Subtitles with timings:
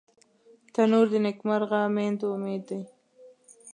[0.73, 2.81] تنور د نیکمرغه میندو امید دی